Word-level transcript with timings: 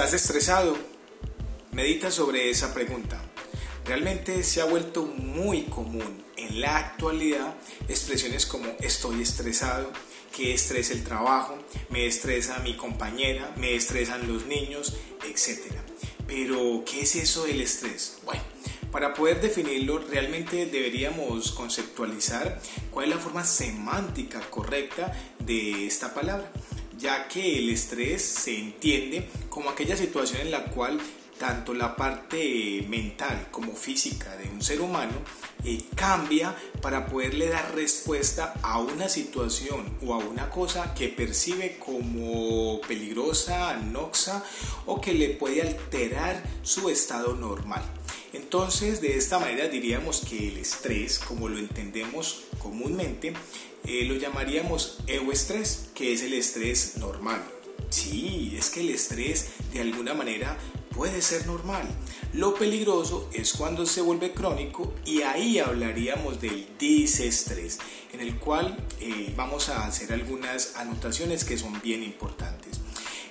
¿Estás 0.00 0.14
estresado? 0.14 0.78
Medita 1.72 2.10
sobre 2.10 2.48
esa 2.48 2.72
pregunta. 2.72 3.20
Realmente 3.84 4.42
se 4.44 4.62
ha 4.62 4.64
vuelto 4.64 5.04
muy 5.04 5.64
común 5.64 6.24
en 6.38 6.62
la 6.62 6.78
actualidad 6.78 7.54
expresiones 7.86 8.46
como 8.46 8.64
estoy 8.80 9.20
estresado, 9.20 9.92
que 10.34 10.54
estresa 10.54 10.94
el 10.94 11.04
trabajo, 11.04 11.58
me 11.90 12.06
estresa 12.06 12.60
mi 12.60 12.78
compañera, 12.78 13.52
me 13.58 13.74
estresan 13.74 14.26
los 14.26 14.46
niños, 14.46 14.96
etc. 15.28 15.70
Pero, 16.26 16.82
¿qué 16.90 17.02
es 17.02 17.16
eso 17.16 17.44
del 17.44 17.60
estrés? 17.60 18.20
Bueno, 18.24 18.42
para 18.90 19.12
poder 19.12 19.42
definirlo, 19.42 19.98
realmente 19.98 20.64
deberíamos 20.64 21.52
conceptualizar 21.52 22.58
cuál 22.90 23.10
es 23.10 23.16
la 23.16 23.20
forma 23.20 23.44
semántica 23.44 24.40
correcta 24.48 25.12
de 25.40 25.86
esta 25.86 26.14
palabra 26.14 26.50
ya 27.00 27.26
que 27.28 27.58
el 27.58 27.70
estrés 27.70 28.22
se 28.22 28.56
entiende 28.58 29.26
como 29.48 29.70
aquella 29.70 29.96
situación 29.96 30.42
en 30.42 30.50
la 30.50 30.64
cual 30.66 31.00
tanto 31.38 31.72
la 31.72 31.96
parte 31.96 32.84
mental 32.90 33.48
como 33.50 33.74
física 33.74 34.36
de 34.36 34.50
un 34.50 34.62
ser 34.62 34.82
humano 34.82 35.14
eh, 35.64 35.82
cambia 35.96 36.54
para 36.82 37.06
poderle 37.06 37.48
dar 37.48 37.74
respuesta 37.74 38.52
a 38.62 38.78
una 38.78 39.08
situación 39.08 39.96
o 40.06 40.12
a 40.12 40.18
una 40.18 40.50
cosa 40.50 40.92
que 40.92 41.08
percibe 41.08 41.78
como 41.78 42.82
peligrosa, 42.82 43.74
noxa 43.76 44.44
o 44.84 45.00
que 45.00 45.14
le 45.14 45.30
puede 45.30 45.62
alterar 45.62 46.42
su 46.62 46.90
estado 46.90 47.34
normal. 47.34 47.82
Entonces, 48.34 49.00
de 49.00 49.16
esta 49.16 49.38
manera 49.38 49.66
diríamos 49.66 50.20
que 50.20 50.48
el 50.48 50.58
estrés, 50.58 51.18
como 51.18 51.48
lo 51.48 51.58
entendemos 51.58 52.42
comúnmente, 52.58 53.32
eh, 53.84 54.04
lo 54.04 54.14
llamaríamos 54.16 54.98
estrés, 55.32 55.88
que 55.94 56.12
es 56.12 56.22
el 56.22 56.34
estrés 56.34 56.96
normal. 56.96 57.42
Sí, 57.88 58.54
es 58.56 58.70
que 58.70 58.80
el 58.80 58.90
estrés 58.90 59.46
de 59.72 59.80
alguna 59.80 60.14
manera 60.14 60.56
puede 60.94 61.22
ser 61.22 61.46
normal. 61.46 61.88
Lo 62.32 62.54
peligroso 62.54 63.28
es 63.32 63.52
cuando 63.52 63.86
se 63.86 64.00
vuelve 64.00 64.32
crónico 64.32 64.92
y 65.04 65.22
ahí 65.22 65.58
hablaríamos 65.58 66.40
del 66.40 66.68
disestrés, 66.78 67.78
en 68.12 68.20
el 68.20 68.38
cual 68.38 68.76
eh, 69.00 69.32
vamos 69.36 69.68
a 69.68 69.86
hacer 69.86 70.12
algunas 70.12 70.76
anotaciones 70.76 71.44
que 71.44 71.58
son 71.58 71.80
bien 71.80 72.02
importantes. 72.02 72.49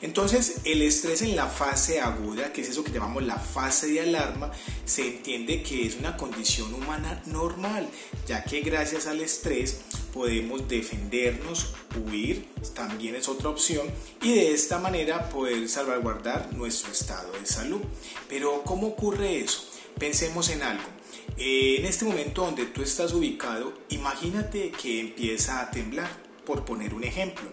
Entonces, 0.02 0.62
el 0.64 0.82
estrés 0.82 1.22
en 1.22 1.36
la 1.36 1.48
fase 1.48 2.00
aguda, 2.00 2.54
que 2.54 2.62
es 2.62 2.70
eso 2.70 2.84
que 2.84 2.92
llamamos 2.92 3.24
la 3.24 3.38
fase 3.38 3.88
de 3.88 4.02
alarma, 4.02 4.52
se 4.86 5.06
entiende 5.08 5.62
que 5.62 5.86
es 5.86 5.98
una 5.98 6.16
condición 6.16 6.74
humana 6.74 7.22
normal, 7.26 7.90
ya 8.26 8.44
que 8.44 8.62
gracias 8.62 9.08
al 9.08 9.20
estrés 9.20 9.82
podemos 10.14 10.68
defendernos, 10.70 11.74
huir, 11.96 12.48
también 12.74 13.16
es 13.16 13.28
otra 13.28 13.50
opción, 13.50 13.88
y 14.22 14.36
de 14.36 14.54
esta 14.54 14.80
manera 14.80 15.30
poder 15.30 15.68
salvaguardar 15.68 16.54
nuestro 16.54 16.92
estado 16.92 17.34
de 17.34 17.46
salud. 17.46 17.82
Pero, 18.30 18.64
¿cómo 18.64 18.88
ocurre 18.88 19.40
eso? 19.40 19.66
Pensemos 19.98 20.50
en 20.50 20.64
algo. 20.64 20.88
En 21.36 21.86
este 21.86 22.06
momento 22.06 22.44
donde 22.44 22.66
tú 22.66 22.82
estás 22.82 23.14
ubicado, 23.14 23.74
imagínate 23.90 24.72
que 24.72 25.02
empieza 25.02 25.62
a 25.62 25.72
temblar, 25.72 26.10
por 26.46 26.66
poner 26.66 26.96
un 26.96 27.04
ejemplo 27.04 27.48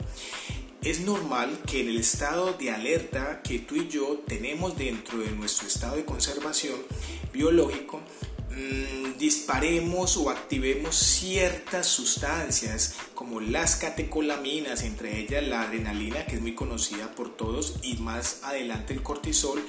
es 0.90 1.00
normal 1.00 1.58
que 1.66 1.80
en 1.80 1.88
el 1.88 1.98
estado 1.98 2.52
de 2.52 2.70
alerta 2.70 3.42
que 3.42 3.58
tú 3.58 3.74
y 3.74 3.88
yo 3.88 4.22
tenemos 4.24 4.78
dentro 4.78 5.18
de 5.18 5.32
nuestro 5.32 5.66
estado 5.66 5.96
de 5.96 6.04
conservación 6.04 6.76
biológico, 7.32 8.00
mm, 8.50 9.18
disparemos 9.18 10.16
o 10.16 10.30
activemos 10.30 10.94
ciertas 10.94 11.88
sustancias 11.88 12.94
como 13.16 13.40
las 13.40 13.74
catecolaminas, 13.74 14.84
entre 14.84 15.18
ellas 15.18 15.44
la 15.48 15.62
adrenalina 15.62 16.24
que 16.24 16.36
es 16.36 16.40
muy 16.40 16.54
conocida 16.54 17.12
por 17.16 17.36
todos 17.36 17.80
y 17.82 17.96
más 17.96 18.44
adelante 18.44 18.94
el 18.94 19.02
cortisol, 19.02 19.60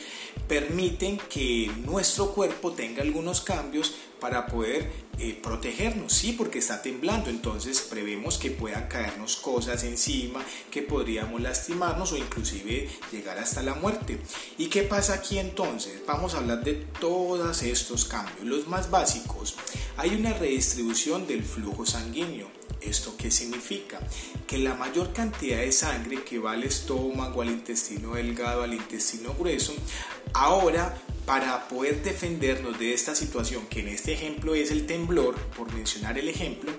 permiten 0.47 1.17
que 1.17 1.71
nuestro 1.83 2.31
cuerpo 2.31 2.73
tenga 2.73 3.01
algunos 3.01 3.41
cambios 3.41 3.95
para 4.19 4.47
poder 4.47 4.91
eh, 5.19 5.39
protegernos, 5.41 6.13
sí, 6.13 6.33
porque 6.33 6.59
está 6.59 6.81
temblando, 6.81 7.29
entonces 7.29 7.81
prevemos 7.81 8.37
que 8.37 8.51
puedan 8.51 8.87
caernos 8.87 9.35
cosas 9.35 9.83
encima, 9.83 10.45
que 10.69 10.83
podríamos 10.83 11.41
lastimarnos 11.41 12.11
o 12.11 12.17
inclusive 12.17 12.89
llegar 13.11 13.39
hasta 13.39 13.63
la 13.63 13.73
muerte. 13.73 14.19
¿Y 14.57 14.67
qué 14.67 14.83
pasa 14.83 15.15
aquí 15.15 15.39
entonces? 15.39 16.01
Vamos 16.05 16.35
a 16.35 16.37
hablar 16.37 16.63
de 16.63 16.73
todos 16.99 17.63
estos 17.63 18.05
cambios. 18.05 18.45
Los 18.45 18.67
más 18.67 18.91
básicos, 18.91 19.55
hay 19.97 20.15
una 20.15 20.33
redistribución 20.33 21.25
del 21.25 21.43
flujo 21.43 21.85
sanguíneo. 21.85 22.49
¿Esto 22.79 23.15
qué 23.17 23.31
significa? 23.31 23.99
Que 24.45 24.59
la 24.59 24.75
mayor 24.75 25.13
cantidad 25.13 25.57
de 25.57 25.71
sangre 25.71 26.23
que 26.23 26.37
va 26.37 26.51
al 26.51 26.63
estómago, 26.63 27.41
al 27.41 27.49
intestino 27.49 28.13
delgado, 28.13 28.61
al 28.61 28.73
intestino 28.75 29.33
grueso, 29.33 29.73
ahora 30.33 30.95
para 31.27 31.67
poder 31.67 32.03
defendernos 32.03 32.79
de 32.79 32.93
esta 32.93 33.13
situación, 33.13 33.67
que 33.67 33.81
en 33.81 33.89
este 33.89 34.13
ejemplo 34.13 34.55
es 34.55 34.71
el 34.71 34.85
temblor, 34.85 35.35
por 35.57 35.73
mencionar 35.73 36.17
el 36.17 36.29
ejemplo, 36.29 36.71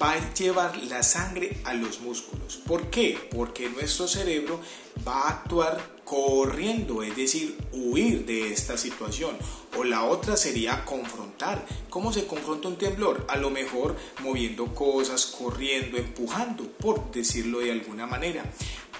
va 0.00 0.12
a 0.12 0.34
llevar 0.34 0.76
la 0.76 1.02
sangre 1.02 1.56
a 1.64 1.72
los 1.72 2.02
músculos. 2.02 2.58
¿Por 2.58 2.90
qué? 2.90 3.18
Porque 3.34 3.70
nuestro 3.70 4.06
cerebro 4.06 4.60
va 5.08 5.22
a 5.22 5.28
actuar 5.30 5.80
corriendo, 6.04 7.02
es 7.02 7.16
decir, 7.16 7.56
huir 7.72 8.26
de 8.26 8.52
esta 8.52 8.76
situación. 8.76 9.34
O 9.78 9.84
la 9.84 10.04
otra 10.04 10.36
sería 10.36 10.84
confrontar. 10.84 11.64
¿Cómo 11.88 12.12
se 12.12 12.26
confronta 12.26 12.68
un 12.68 12.76
temblor? 12.76 13.24
A 13.30 13.38
lo 13.38 13.48
mejor 13.48 13.96
moviendo 14.22 14.74
cosas, 14.74 15.24
corriendo, 15.24 15.96
empujando, 15.96 16.64
por 16.64 17.10
decirlo 17.12 17.60
de 17.60 17.72
alguna 17.72 18.06
manera 18.06 18.44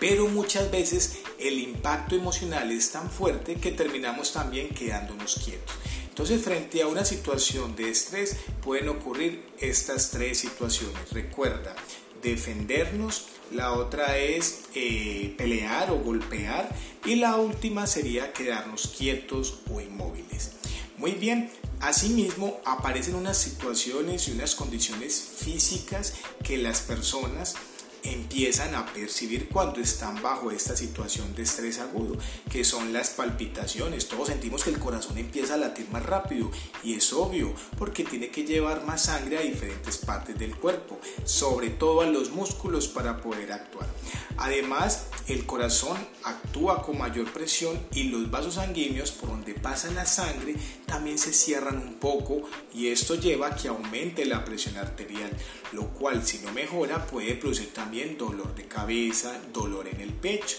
pero 0.00 0.27
muchas 0.27 0.71
veces 0.71 1.19
el 1.38 1.61
impacto 1.61 2.16
emocional 2.16 2.72
es 2.72 2.91
tan 2.91 3.11
fuerte 3.11 3.56
que 3.56 3.71
terminamos 3.71 4.33
también 4.33 4.71
quedándonos 4.71 5.37
quietos. 5.44 5.77
Entonces, 6.09 6.43
frente 6.43 6.83
a 6.83 6.88
una 6.88 7.05
situación 7.05 7.77
de 7.77 7.91
estrés 7.91 8.37
pueden 8.62 8.88
ocurrir 8.88 9.47
estas 9.59 10.11
tres 10.11 10.38
situaciones. 10.38 11.12
Recuerda, 11.12 11.77
defendernos, 12.22 13.27
la 13.53 13.72
otra 13.72 14.16
es 14.19 14.62
eh, 14.75 15.34
pelear 15.37 15.91
o 15.91 15.99
golpear 15.99 16.75
y 17.05 17.17
la 17.17 17.37
última 17.37 17.87
sería 17.87 18.32
quedarnos 18.32 18.93
quietos 18.97 19.61
o 19.71 19.81
inmóviles. 19.81 20.53
Muy 20.99 21.12
bien, 21.12 21.50
asimismo 21.81 22.61
aparecen 22.65 23.15
unas 23.15 23.38
situaciones 23.38 24.28
y 24.28 24.32
unas 24.32 24.55
condiciones 24.55 25.32
físicas 25.38 26.15
que 26.44 26.59
las 26.59 26.81
personas 26.81 27.56
empiezan 28.03 28.75
a 28.75 28.87
percibir 28.93 29.49
cuando 29.49 29.81
están 29.81 30.21
bajo 30.22 30.50
esta 30.50 30.77
situación 30.77 31.34
de 31.34 31.43
estrés 31.43 31.78
agudo, 31.78 32.16
que 32.50 32.65
son 32.65 32.93
las 32.93 33.11
palpitaciones. 33.11 34.09
Todos 34.09 34.28
sentimos 34.28 34.65
que 34.65 34.71
el 34.71 34.78
corazón 34.78 35.19
empieza 35.19 35.55
a 35.55 35.59
latir 35.59 35.88
más 35.91 36.05
rápido 36.05 36.50
y 36.83 36.94
es 36.94 37.12
obvio 37.12 37.55
porque 37.78 38.05
tiene 38.05 38.31
que 38.31 38.44
llevar 38.44 38.84
más 38.84 39.05
sangre 39.05 39.38
a 39.38 39.43
diferentes 39.43 39.99
partes 39.99 40.38
del 40.38 40.56
cuerpo, 40.56 40.99
sobre 41.25 41.71
todo 41.71 42.00
a 42.03 42.06
los 42.06 42.31
músculos 42.31 42.88
para 42.88 43.21
poder 43.21 43.53
actuar. 43.53 43.88
Además, 44.37 45.06
el 45.27 45.44
corazón 45.44 45.99
actúa 46.25 46.82
con 46.82 46.99
mayor 46.99 47.31
presión 47.32 47.78
y 47.93 48.05
los 48.05 48.31
vasos 48.31 48.55
sanguíneos 48.55 49.11
por 49.12 49.31
donde 49.31 49.55
pasa 49.55 49.91
la 49.91 50.06
sangre 50.06 50.55
también 50.91 51.19
se 51.19 51.33
cierran 51.33 51.78
un 51.78 51.95
poco 51.95 52.43
y 52.75 52.89
esto 52.89 53.15
lleva 53.15 53.47
a 53.47 53.55
que 53.55 53.69
aumente 53.69 54.25
la 54.25 54.45
presión 54.45 54.77
arterial, 54.77 55.31
lo 55.71 55.87
cual 55.91 56.27
si 56.27 56.41
no 56.41 56.53
mejora 56.53 57.06
puede 57.06 57.37
producir 57.37 57.73
también 57.73 58.19
dolor 58.19 58.56
de 58.56 58.67
cabeza, 58.67 59.41
dolor 59.53 59.87
en 59.87 60.00
el 60.00 60.12
pecho. 60.12 60.56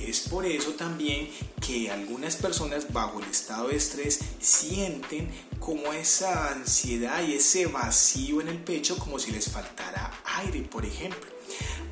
Es 0.00 0.20
por 0.20 0.46
eso 0.46 0.72
también 0.72 1.28
que 1.64 1.90
algunas 1.90 2.36
personas 2.36 2.90
bajo 2.90 3.20
el 3.20 3.26
estado 3.30 3.68
de 3.68 3.76
estrés 3.76 4.18
sienten 4.40 5.30
como 5.58 5.92
esa 5.92 6.52
ansiedad 6.52 7.22
y 7.26 7.34
ese 7.34 7.66
vacío 7.66 8.40
en 8.40 8.48
el 8.48 8.58
pecho 8.58 8.96
como 8.98 9.18
si 9.18 9.30
les 9.30 9.50
faltara 9.50 10.10
aire, 10.38 10.62
por 10.62 10.86
ejemplo. 10.86 11.30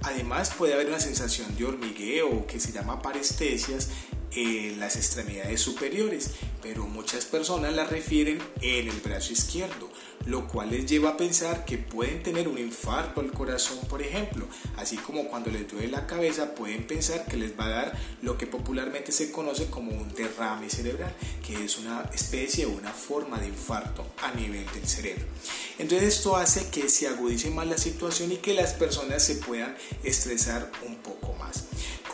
Además 0.02 0.52
puede 0.56 0.74
haber 0.74 0.88
una 0.88 1.00
sensación 1.00 1.54
de 1.56 1.66
hormigueo 1.66 2.46
que 2.46 2.60
se 2.60 2.72
llama 2.72 3.02
parestesias 3.02 3.90
en 4.32 4.80
las 4.80 4.96
extremidades 4.96 5.60
superiores, 5.60 6.30
pero 6.64 6.86
muchas 6.86 7.26
personas 7.26 7.74
la 7.74 7.84
refieren 7.84 8.42
en 8.62 8.88
el 8.88 9.00
brazo 9.00 9.34
izquierdo, 9.34 9.90
lo 10.24 10.48
cual 10.48 10.70
les 10.70 10.86
lleva 10.86 11.10
a 11.10 11.16
pensar 11.18 11.66
que 11.66 11.76
pueden 11.76 12.22
tener 12.22 12.48
un 12.48 12.56
infarto 12.56 13.20
al 13.20 13.32
corazón, 13.32 13.78
por 13.86 14.00
ejemplo, 14.00 14.48
así 14.78 14.96
como 14.96 15.28
cuando 15.28 15.50
les 15.50 15.70
duele 15.70 15.88
la 15.88 16.06
cabeza 16.06 16.54
pueden 16.54 16.86
pensar 16.86 17.26
que 17.26 17.36
les 17.36 17.56
va 17.60 17.66
a 17.66 17.68
dar 17.68 17.98
lo 18.22 18.38
que 18.38 18.46
popularmente 18.46 19.12
se 19.12 19.30
conoce 19.30 19.66
como 19.66 19.92
un 19.92 20.14
derrame 20.14 20.70
cerebral, 20.70 21.14
que 21.46 21.62
es 21.62 21.76
una 21.76 22.08
especie 22.14 22.64
o 22.64 22.70
una 22.70 22.92
forma 22.92 23.38
de 23.38 23.48
infarto 23.48 24.06
a 24.22 24.32
nivel 24.32 24.64
del 24.72 24.88
cerebro. 24.88 25.26
Entonces 25.78 26.16
esto 26.16 26.34
hace 26.34 26.70
que 26.70 26.88
se 26.88 27.08
agudice 27.08 27.50
más 27.50 27.66
la 27.66 27.76
situación 27.76 28.32
y 28.32 28.38
que 28.38 28.54
las 28.54 28.72
personas 28.72 29.22
se 29.22 29.34
puedan 29.34 29.76
estresar 30.02 30.72
un 30.86 30.96
poco 30.96 31.34
más. 31.34 31.64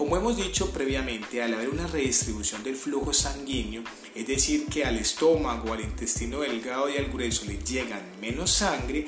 Como 0.00 0.16
hemos 0.16 0.38
dicho 0.38 0.70
previamente, 0.70 1.42
al 1.42 1.52
haber 1.52 1.68
una 1.68 1.86
redistribución 1.86 2.64
del 2.64 2.74
flujo 2.74 3.12
sanguíneo, 3.12 3.82
es 4.14 4.26
decir, 4.26 4.64
que 4.64 4.86
al 4.86 4.96
estómago, 4.96 5.74
al 5.74 5.82
intestino 5.82 6.40
delgado 6.40 6.88
y 6.88 6.96
al 6.96 7.12
grueso 7.12 7.44
le 7.44 7.58
llegan 7.58 8.00
menos 8.18 8.50
sangre, 8.50 9.06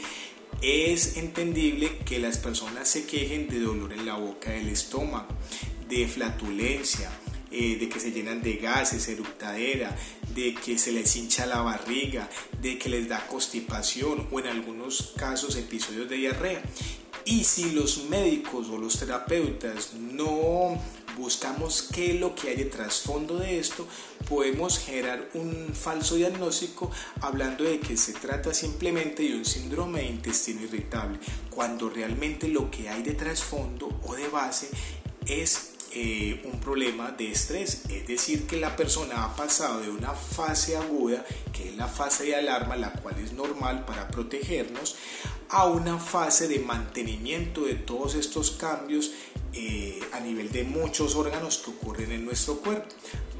es 0.61 1.17
entendible 1.17 1.97
que 2.05 2.19
las 2.19 2.37
personas 2.37 2.89
se 2.89 3.07
quejen 3.07 3.49
de 3.49 3.61
dolor 3.61 3.95
en 3.95 4.05
la 4.05 4.17
boca 4.17 4.51
del 4.51 4.69
estómago, 4.69 5.35
de 5.89 6.07
flatulencia, 6.07 7.11
eh, 7.51 7.79
de 7.81 7.89
que 7.89 7.99
se 7.99 8.13
llenan 8.13 8.43
de 8.43 8.57
gases, 8.57 9.09
eructadera, 9.09 9.97
de 10.35 10.55
que 10.55 10.77
se 10.77 10.93
les 10.93 11.17
hincha 11.17 11.47
la 11.47 11.63
barriga, 11.63 12.29
de 12.61 12.79
que 12.79 12.91
les 12.91 13.09
da 13.09 13.27
constipación 13.29 14.29
o 14.31 14.41
en 14.41 14.47
algunos 14.47 15.15
casos 15.17 15.57
episodios 15.57 16.11
de 16.11 16.17
diarrea. 16.17 16.63
Y 17.25 17.45
si 17.45 17.71
los 17.71 18.05
médicos 18.05 18.69
o 18.69 18.79
los 18.79 18.99
terapeutas 18.99 19.95
no 19.95 20.77
buscamos 21.17 21.83
qué 21.93 22.15
es 22.15 22.21
lo 22.21 22.35
que 22.35 22.49
hay 22.51 22.57
de 22.57 22.65
trasfondo 22.65 23.39
de 23.39 23.59
esto, 23.59 23.87
podemos 24.29 24.79
generar 24.79 25.29
un 25.35 25.71
falso 25.73 26.17
diagnóstico 26.17 26.91
hablando 27.21 27.65
de 27.65 27.79
que 27.79 27.97
se 27.97 28.13
trata 28.13 28.53
simplemente 28.55 29.23
de 29.23 29.37
un 29.37 29.45
síndrome 29.45 30.01
de 30.01 30.07
intestino 30.07 30.63
irritable, 30.63 31.19
cuando 31.51 31.91
realmente 31.91 32.49
lo 32.49 32.71
que 32.71 32.89
hay 32.89 33.03
de 33.03 33.15
trasfondo 33.15 34.01
o 34.05 34.15
de 34.15 34.29
base 34.29 34.69
es 35.27 35.72
eh, 35.95 36.41
un 36.45 36.59
problema 36.61 37.11
de 37.11 37.31
estrés, 37.31 37.83
es 37.91 38.07
decir, 38.07 38.47
que 38.47 38.57
la 38.57 38.77
persona 38.77 39.25
ha 39.25 39.37
pasado 39.37 39.81
de 39.81 39.91
una 39.91 40.11
fase 40.13 40.77
aguda, 40.77 41.25
que 41.53 41.69
es 41.69 41.77
la 41.77 41.89
fase 41.89 42.25
de 42.25 42.37
alarma, 42.37 42.77
la 42.77 42.93
cual 42.93 43.19
es 43.19 43.33
normal 43.33 43.85
para 43.85 44.09
protegernos, 44.09 44.97
a 45.51 45.67
una 45.67 45.99
fase 45.99 46.49
de 46.49 46.61
mantenimiento 46.61 47.67
de 47.67 47.75
todos 47.75 48.15
estos 48.15 48.53
cambios 48.53 49.11
eh, 49.53 50.01
a 50.13 50.21
nivel 50.21 50.51
de 50.51 50.65
muchos 50.65 51.15
órganos 51.15 51.59
que 51.59 51.71
ocurren 51.71 52.11
en 52.11 52.25
nuestro 52.25 52.57
cuerpo. 52.61 52.89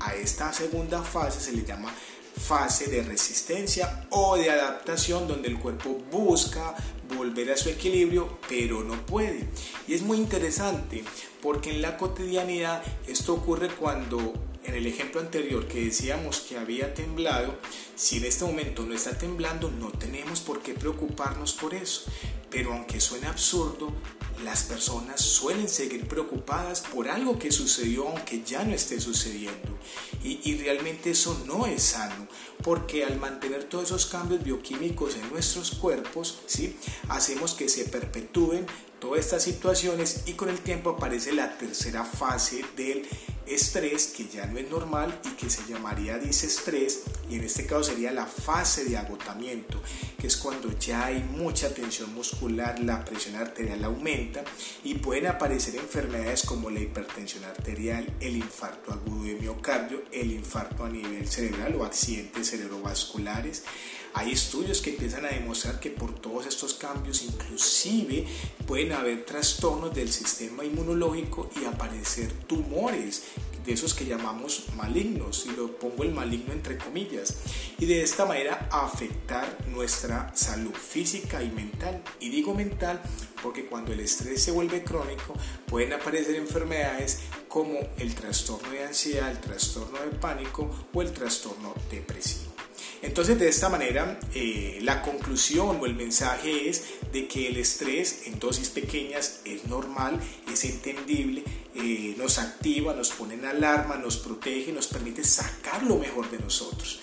A 0.01 0.15
esta 0.15 0.53
segunda 0.53 1.03
fase 1.03 1.41
se 1.41 1.53
le 1.53 1.65
llama 1.65 1.95
fase 2.37 2.89
de 2.89 3.03
resistencia 3.03 4.07
o 4.11 4.37
de 4.37 4.51
adaptación 4.51 5.29
donde 5.29 5.49
el 5.49 5.59
cuerpo 5.59 6.03
busca 6.11 6.75
volver 7.17 7.53
a 7.53 7.57
su 7.57 7.69
equilibrio 7.69 8.39
pero 8.49 8.83
no 8.83 9.05
puede. 9.07 9.49
Y 9.87 9.95
es 9.95 10.03
muy 10.03 10.19
interesante 10.19 11.05
porque 11.41 11.71
en 11.71 11.83
la 11.83 11.97
cotidianidad 11.97 12.83
esto 13.07 13.35
ocurre 13.35 13.69
cuando 13.69 14.33
en 14.65 14.75
el 14.75 14.87
ejemplo 14.87 15.21
anterior 15.21 15.67
que 15.67 15.85
decíamos 15.85 16.41
que 16.41 16.57
había 16.57 16.95
temblado, 16.95 17.57
si 17.97 18.19
en 18.19 18.25
este 18.25 18.45
momento 18.45 18.85
no 18.85 18.95
está 18.95 19.19
temblando 19.19 19.71
no 19.71 19.91
tenemos 19.91 20.41
por 20.41 20.63
qué 20.63 20.75
preocuparnos 20.75 21.53
por 21.55 21.75
eso. 21.75 22.05
Pero 22.51 22.73
aunque 22.73 23.01
suene 23.01 23.27
absurdo, 23.27 23.93
las 24.45 24.65
personas 24.65 25.21
suelen 25.21 25.69
seguir 25.69 26.07
preocupadas 26.07 26.81
por 26.81 27.09
algo 27.09 27.39
que 27.39 27.53
sucedió 27.53 28.09
aunque 28.09 28.43
ya 28.43 28.65
no 28.65 28.75
esté 28.75 29.01
sucediendo. 29.01 29.79
Y, 30.25 30.57
realmente 30.57 31.11
eso 31.11 31.43
no 31.47 31.67
es 31.67 31.83
sano, 31.83 32.29
porque 32.63 33.05
al 33.05 33.19
mantener 33.19 33.65
todos 33.65 33.85
esos 33.85 34.07
cambios 34.07 34.43
bioquímicos 34.43 35.17
en 35.17 35.31
nuestros 35.31 35.73
cuerpos, 35.73 36.41
¿sí? 36.47 36.77
hacemos 37.09 37.55
que 37.55 37.69
se 37.69 37.85
perpetúen 37.85 38.67
todas 39.01 39.21
estas 39.21 39.43
situaciones 39.43 40.23
y 40.27 40.35
con 40.35 40.49
el 40.49 40.61
tiempo 40.61 40.91
aparece 40.91 41.33
la 41.33 41.59
tercera 41.59 42.05
fase 42.05 42.65
del 42.77 43.07
estrés 43.47 44.07
que 44.07 44.29
ya 44.29 44.47
no 44.47 44.59
es 44.59 44.71
normal 44.71 45.21
y 45.25 45.31
que 45.31 45.51
se 45.51 45.67
llamaría 45.69 46.19
disestrés 46.19 47.03
y 47.29 47.35
en 47.35 47.43
este 47.43 47.67
caso 47.67 47.83
sería 47.83 48.13
la 48.13 48.27
fase 48.27 48.85
de 48.85 48.97
agotamiento 48.97 49.83
que 50.19 50.29
es 50.29 50.37
cuando 50.37 50.79
ya 50.79 51.07
hay 51.07 51.19
mucha 51.19 51.75
tensión 51.75 52.15
muscular, 52.15 52.79
la 52.79 53.05
presión 53.05 53.35
arterial 53.35 53.83
aumenta 53.83 54.45
y 54.85 54.95
pueden 54.95 55.27
aparecer 55.27 55.75
enfermedades 55.75 56.45
como 56.45 56.71
la 56.71 56.79
hipertensión 56.79 57.45
arterial, 57.45 58.07
el 58.21 58.37
infarto 58.37 58.93
agudo 58.93 59.25
de 59.25 59.35
miocardio, 59.35 60.03
el 60.13 60.31
infarto 60.31 60.85
a 60.85 60.89
nivel 60.89 61.27
cerebral 61.27 61.75
o 61.75 61.85
accidentes 61.85 62.52
cerebrovasculares. 62.53 63.65
Hay 64.15 64.33
estudios 64.33 64.83
que 64.83 64.91
empiezan 64.91 65.25
a 65.25 65.31
demostrar 65.31 65.81
que 65.81 65.91
por 65.91 66.15
todos 66.15 66.47
estos 66.47 66.75
cambios 66.75 67.23
inclusive 67.23 68.27
pueden 68.67 68.93
haber 68.93 69.25
trastornos 69.25 69.95
del 69.95 70.13
sistema 70.13 70.65
inmunológico 70.65 71.51
y 71.61 71.65
aparecer 71.65 72.31
tumores 72.47 73.23
de 73.65 73.73
esos 73.73 73.95
que 73.95 74.07
llamamos 74.07 74.65
malignos, 74.77 75.47
y 75.47 75.57
lo 75.57 75.77
pongo 75.77 76.03
el 76.03 76.13
maligno 76.13 76.53
entre 76.53 76.79
comillas, 76.79 77.37
y 77.79 77.87
de 77.87 78.03
esta 78.03 78.27
manera 78.27 78.69
afectar 78.71 79.59
nuestra 79.69 80.31
salud 80.35 80.75
física 80.75 81.43
y 81.43 81.51
mental. 81.51 82.03
Y 82.21 82.31
digo 82.31 82.55
mental 82.55 83.01
porque 83.43 83.67
cuando 83.67 83.93
el 83.93 84.01
estrés 84.01 84.43
se 84.43 84.53
vuelve 84.53 84.83
crónico 84.83 85.35
pueden 85.67 85.93
aparecer 85.93 86.37
enfermedades 86.37 87.21
como 87.49 87.79
el 87.99 88.15
trastorno 88.15 88.71
de 88.71 88.85
ansiedad, 88.85 89.31
el 89.31 89.41
trastorno 89.41 89.99
de 89.99 90.17
pánico 90.19 90.89
o 90.93 91.03
el 91.03 91.13
trastorno 91.13 91.75
depresivo. 91.91 92.53
Entonces 93.03 93.37
de 93.39 93.49
esta 93.49 93.69
manera 93.69 94.19
eh, 94.33 94.79
la 94.83 95.03
conclusión 95.03 95.79
o 95.81 95.87
el 95.87 95.95
mensaje 95.95 96.69
es 96.69 96.85
de 97.13 97.27
que 97.27 97.49
el 97.49 97.57
estrés 97.57 98.27
en 98.27 98.39
dosis 98.39 98.71
pequeñas 98.71 99.41
es 99.45 99.67
normal, 99.67 100.21
es 100.51 100.65
entendible, 100.65 101.43
nos 102.17 102.39
activa, 102.39 102.95
nos 102.95 103.11
pone 103.11 103.35
en 103.35 103.45
alarma, 103.45 103.97
nos 103.97 104.17
protege, 104.19 104.73
nos 104.73 104.87
permite 104.87 105.25
sacar 105.25 105.83
lo 105.83 105.97
mejor 105.97 106.31
de 106.31 106.39
nosotros. 106.39 107.01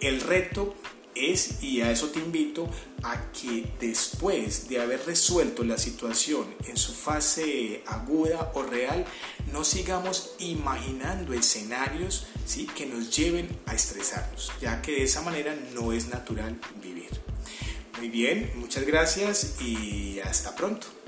El 0.00 0.20
reto 0.20 0.74
es, 1.14 1.62
y 1.62 1.80
a 1.80 1.90
eso 1.90 2.08
te 2.08 2.20
invito, 2.20 2.68
a 3.02 3.32
que 3.32 3.66
después 3.80 4.68
de 4.68 4.80
haber 4.80 5.04
resuelto 5.06 5.64
la 5.64 5.78
situación 5.78 6.46
en 6.66 6.76
su 6.76 6.92
fase 6.92 7.82
aguda 7.86 8.52
o 8.54 8.62
real, 8.62 9.04
no 9.52 9.64
sigamos 9.64 10.34
imaginando 10.38 11.32
escenarios 11.32 12.26
¿sí? 12.46 12.66
que 12.66 12.86
nos 12.86 13.14
lleven 13.14 13.48
a 13.66 13.74
estresarnos, 13.74 14.52
ya 14.60 14.80
que 14.82 14.92
de 14.92 15.02
esa 15.04 15.22
manera 15.22 15.56
no 15.74 15.92
es 15.92 16.08
natural 16.08 16.60
vivir. 16.82 17.10
Muy 17.98 18.08
bien, 18.08 18.52
muchas 18.56 18.84
gracias 18.84 19.60
y 19.60 20.20
hasta 20.20 20.54
pronto. 20.54 20.99